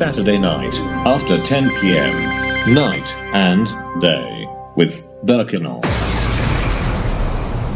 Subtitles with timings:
[0.00, 0.74] Saturday night
[1.04, 2.72] after 10 p.m.
[2.72, 3.66] Night and
[4.00, 5.82] day with Berk Inal.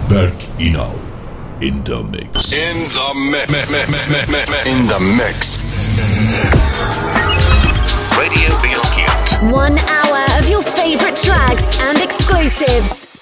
[0.08, 0.96] Berk Inal
[1.62, 2.54] in the mix.
[2.54, 3.60] In the mix.
[4.66, 5.58] In the mix.
[8.17, 9.53] Radio Bilkent.
[9.53, 13.13] One hour of your favorite tracks and exclusives.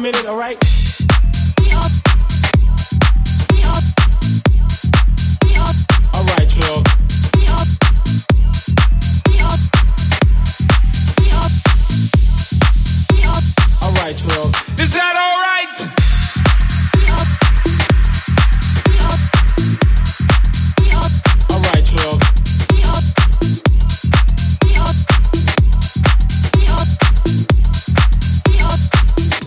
[0.00, 0.38] Minute, all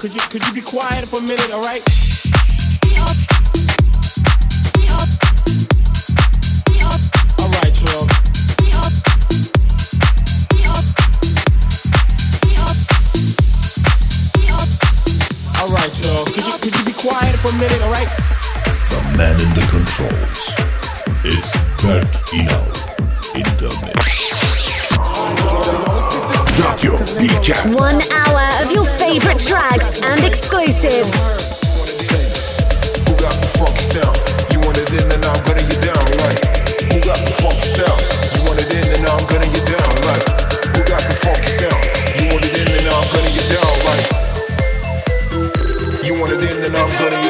[0.03, 1.81] Could you could you be quiet for a minute, all right?
[7.39, 8.07] All right, y'all.
[15.61, 16.25] All right, y'all.
[16.25, 18.09] Could you could you be quiet for a minute, all right?
[18.89, 20.53] The man in the controls.
[21.23, 22.67] It's Berk Inal
[23.37, 24.12] in the mix.
[26.83, 31.15] Drop your One hour of your favorite tracks and exclusives.
[33.07, 34.19] Who got the funky sound?
[34.51, 36.35] You want it in, then I'm gonna get down right.
[36.91, 38.03] Who got the funky sound?
[38.35, 40.27] You want it in, then I'm gonna get down right.
[40.75, 41.79] Who got the funky sound?
[42.19, 44.03] You want it in, then I'm gonna get down right.
[46.03, 47.22] You want it in, then I'm gonna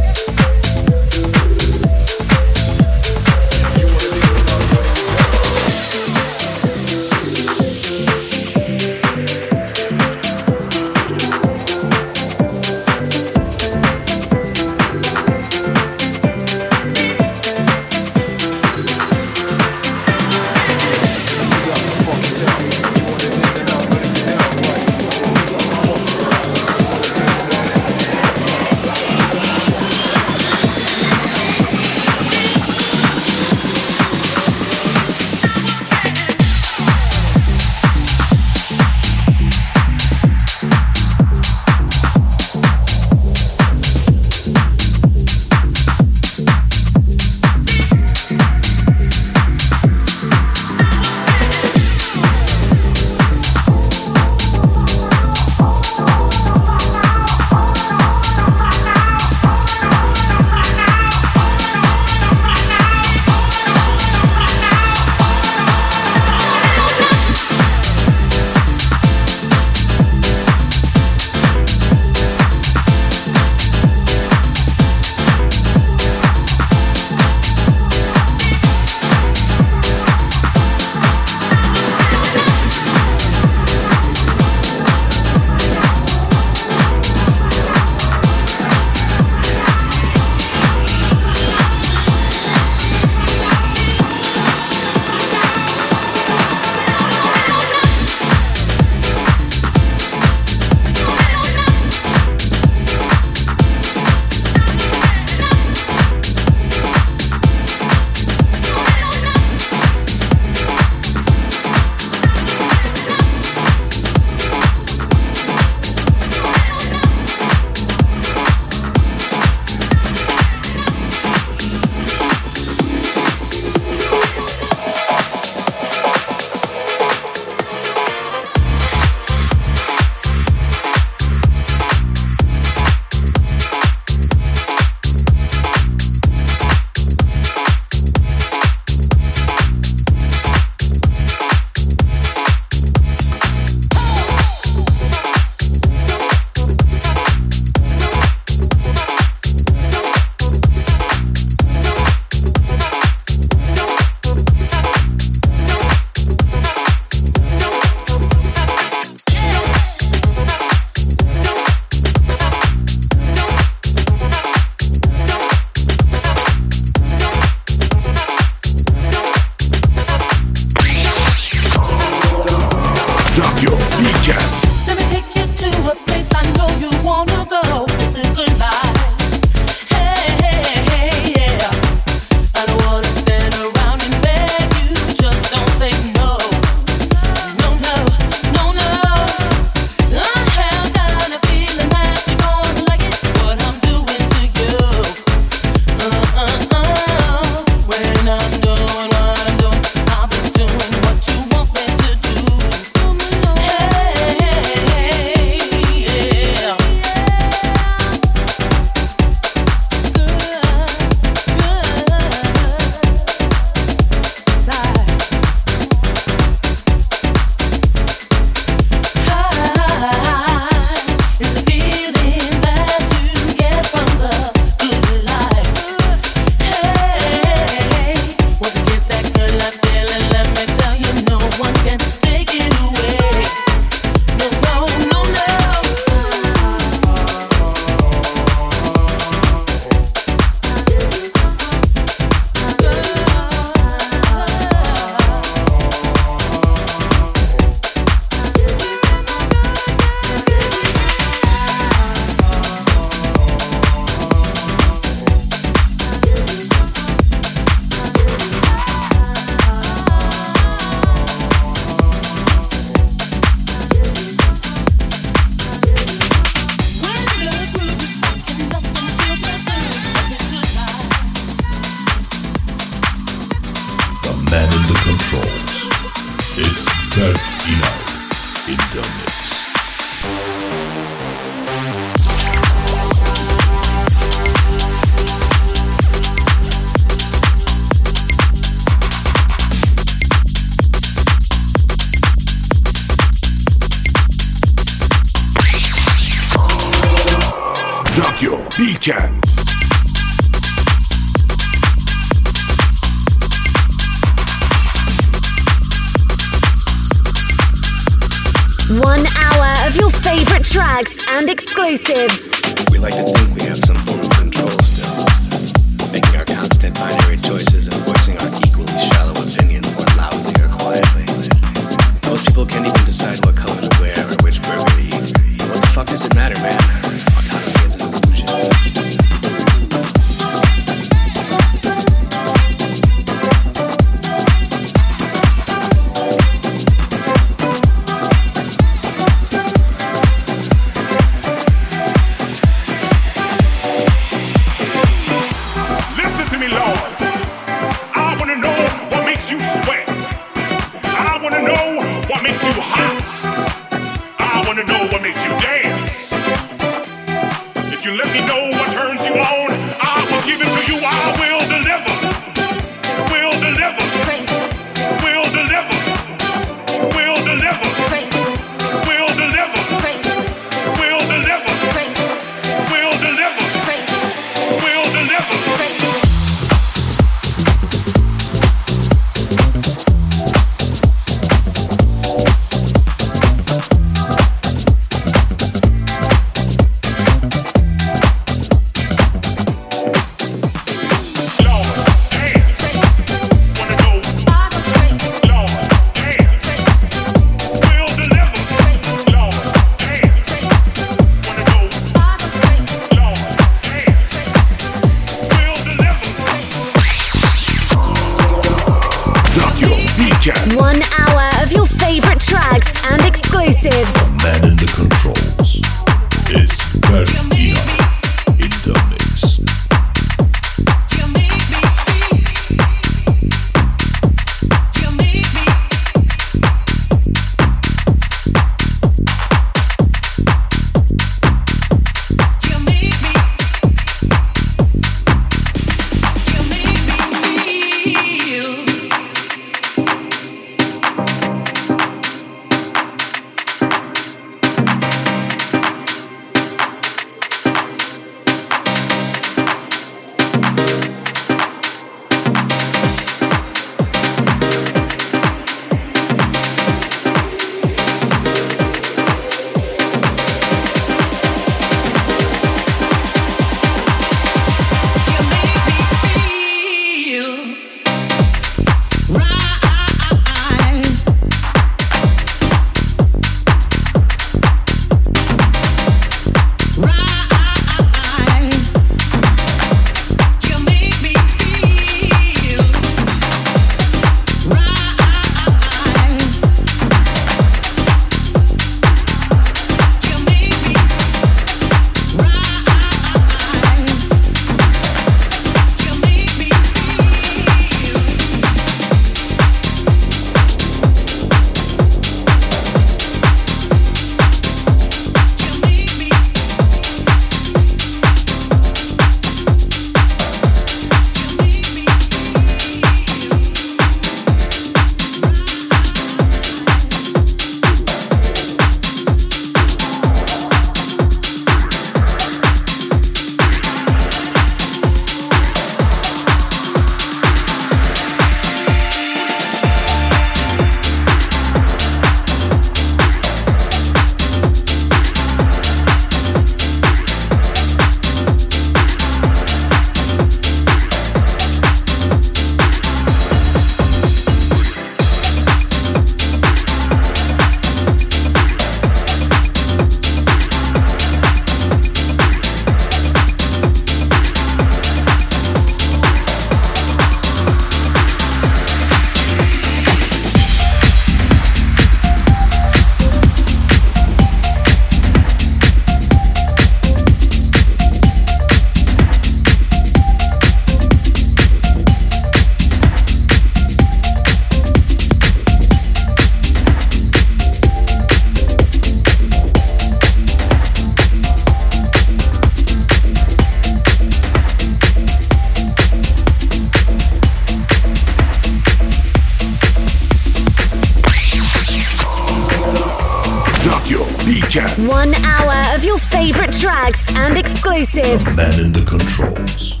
[599.58, 600.00] controls.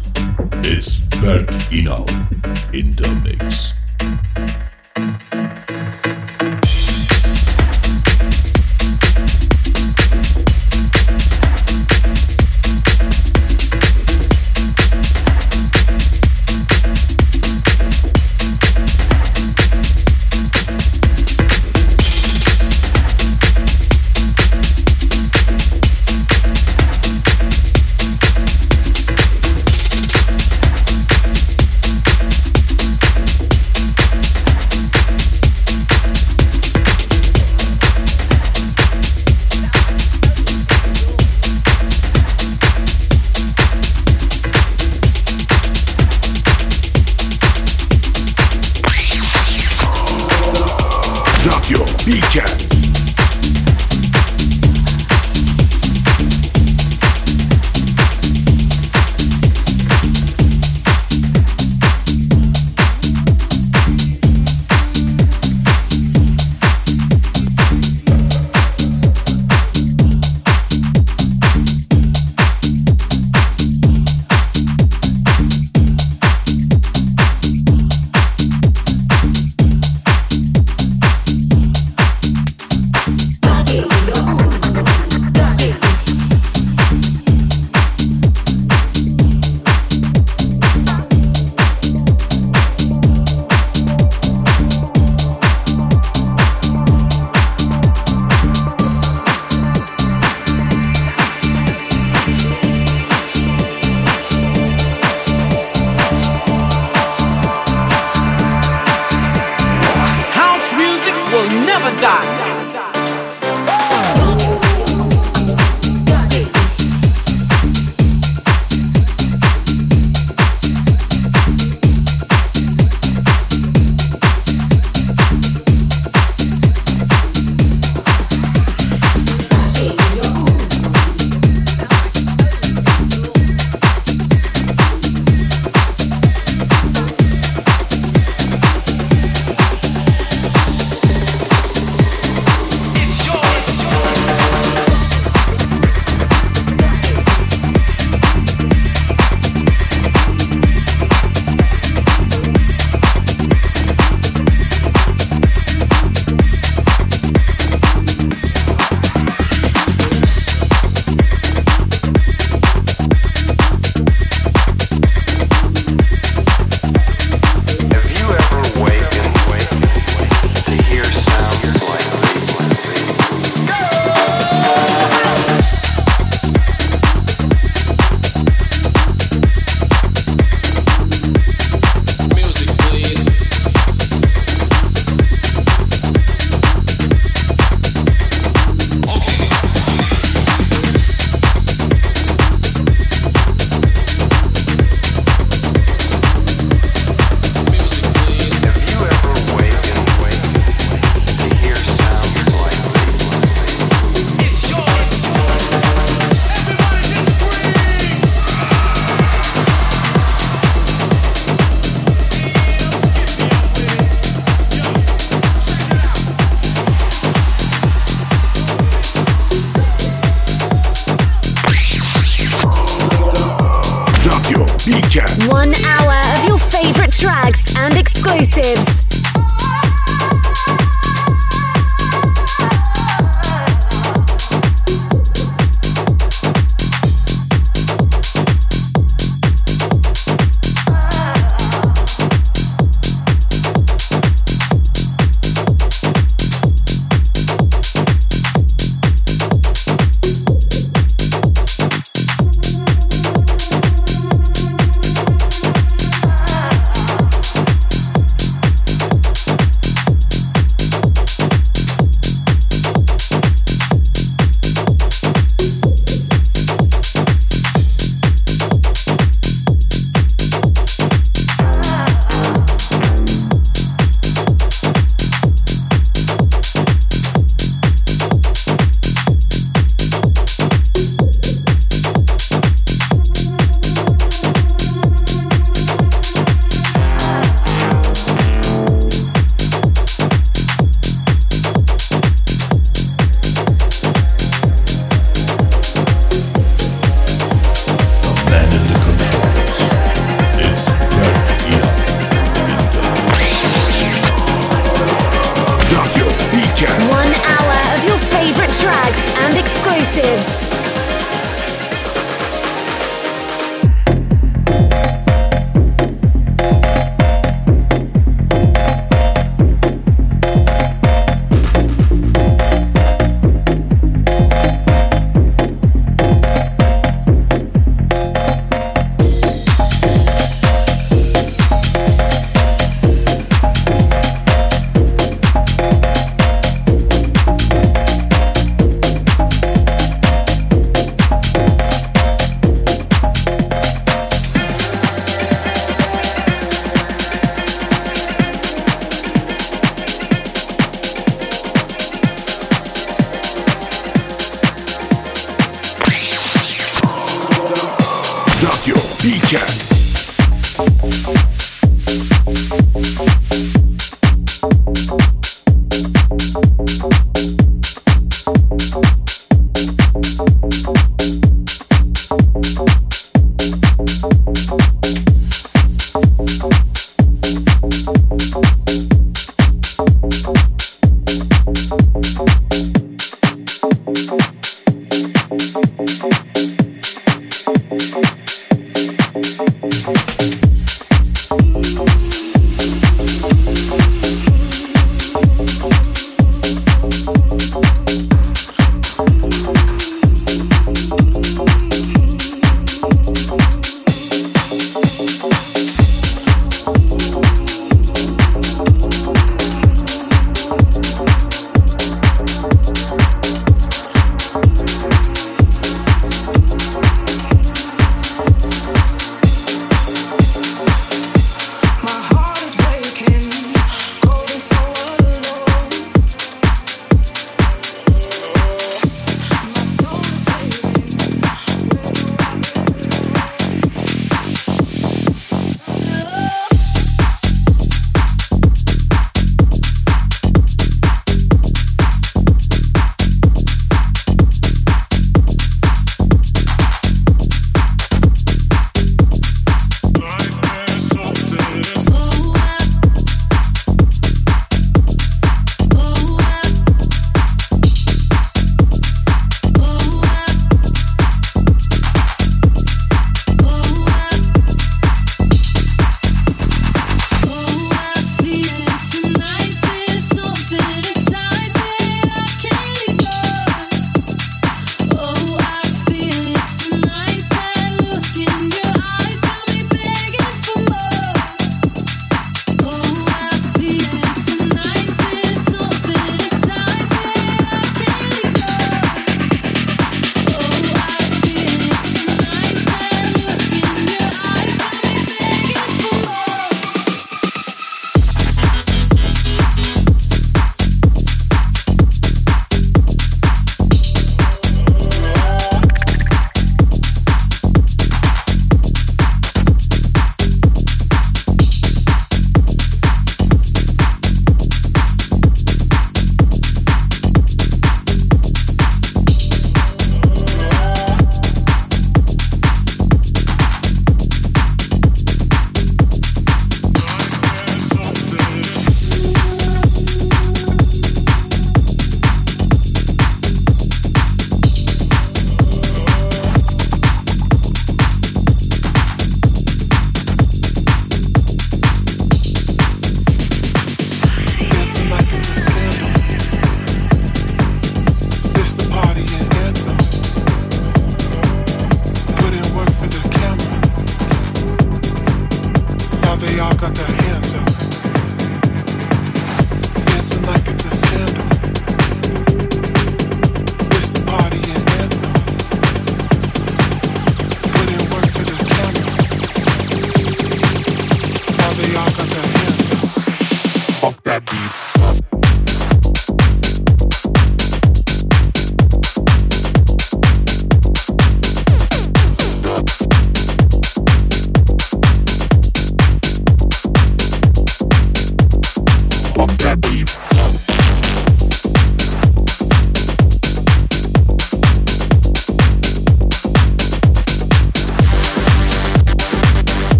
[0.64, 2.06] It's Berk Inal
[2.72, 3.74] in the mix.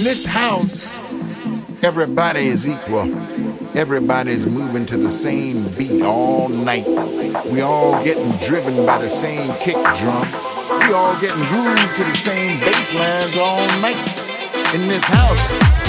[0.00, 0.96] in this house,
[1.84, 3.02] everybody is equal.
[3.76, 6.86] Everybody's moving to the same beat all night.
[7.52, 10.26] We all getting driven by the same kick drum.
[10.88, 14.00] We all getting grooved to the same bass lines all night.
[14.74, 15.79] In this house,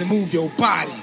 [0.00, 0.97] And move your body.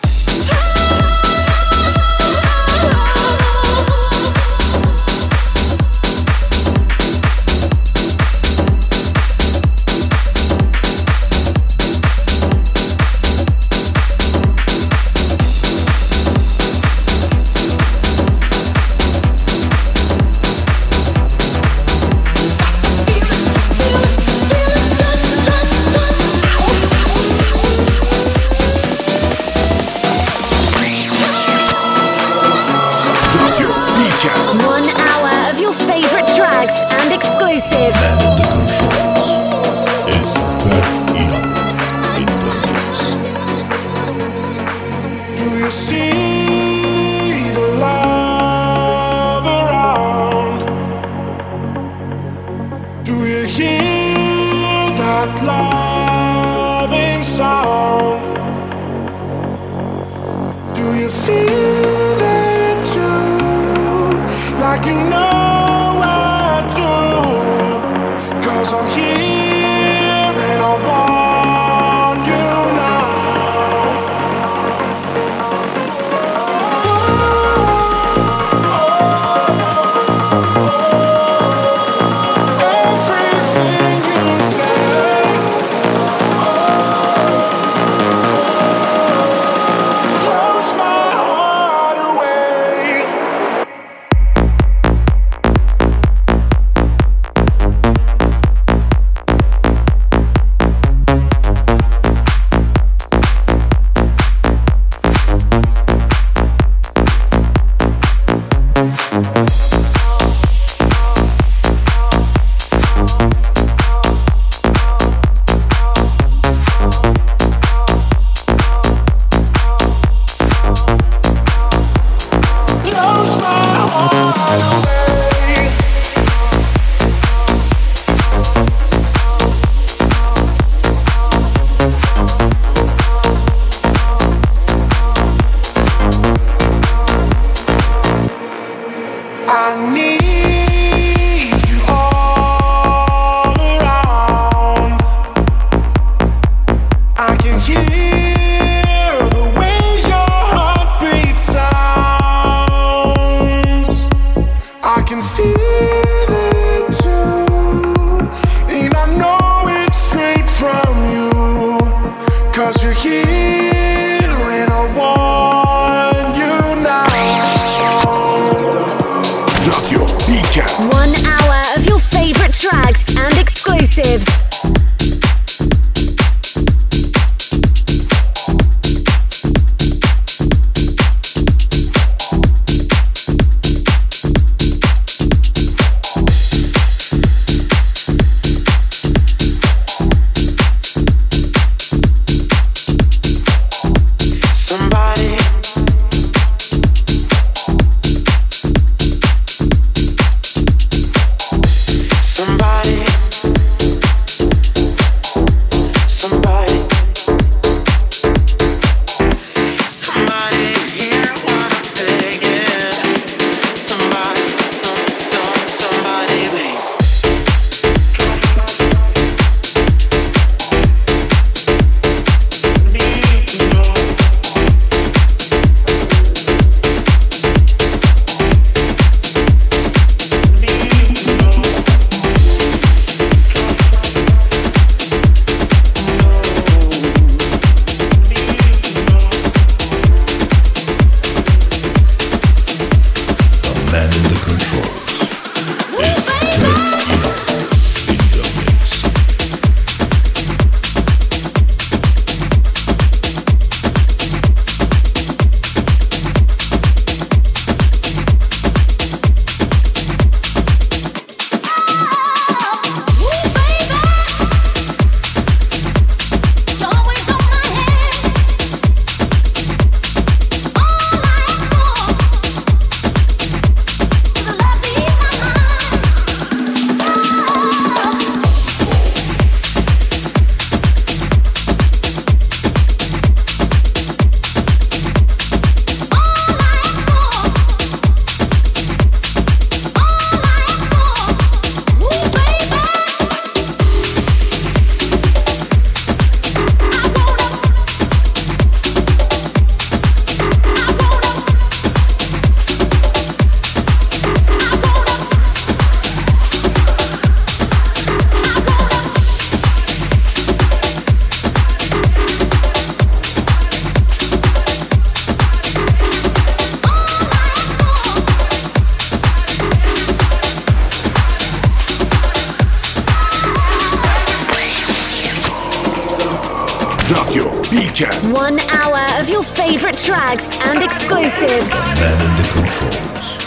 [327.95, 331.71] One hour of your favorite tracks and exclusives.
[331.71, 333.37] Man in the controls.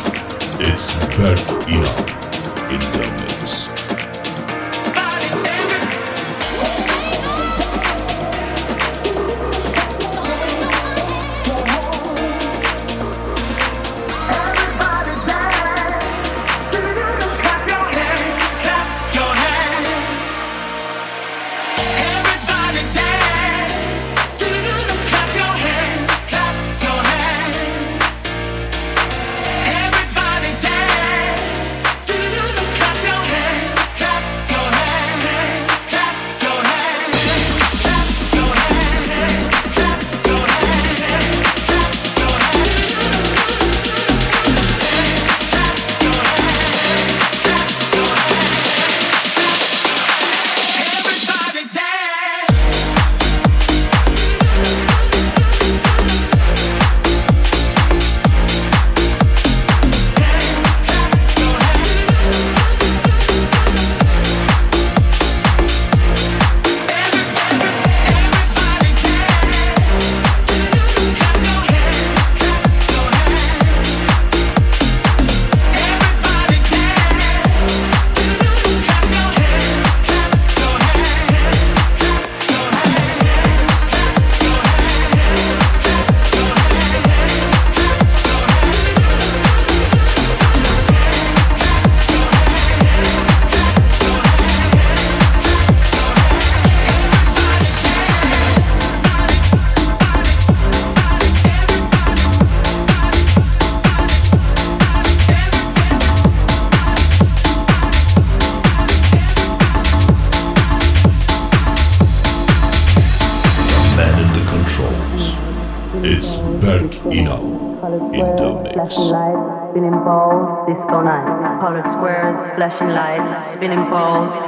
[0.59, 1.39] It's Berk
[1.69, 3.18] Inal in the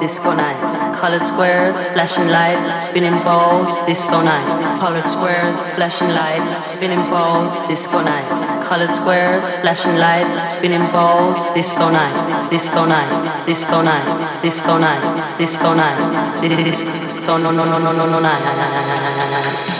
[0.00, 0.74] disco nights.
[1.00, 2.88] Colored squares, flashing lights.
[2.88, 4.80] Spinning balls, disco nights.
[4.80, 6.66] Colored squares, flashing lights.
[6.72, 8.54] Spinning balls, disco nights.
[8.68, 10.56] Colored squares, flashing lights.
[10.56, 12.48] Spinning balls, disco nights.
[12.50, 13.46] Disco nights.
[13.46, 14.42] Disco nights.
[14.42, 15.38] Disco nights.
[15.38, 16.40] Disco nights.
[16.40, 19.79] Disco no no no no no no night.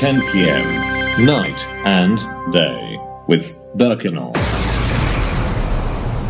[0.00, 1.26] 10 p.m.
[1.26, 2.16] Night and
[2.54, 4.32] day with Berk Inal.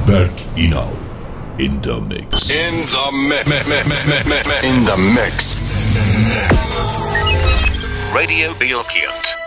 [0.05, 0.91] Berk Inal
[1.61, 2.51] in the mix.
[2.51, 3.61] In the mix.
[4.65, 5.55] In the mix.
[8.13, 9.40] Radio Bilkent.